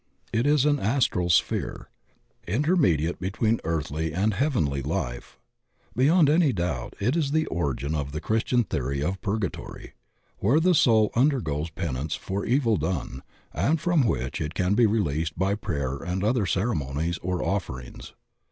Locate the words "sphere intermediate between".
1.29-3.59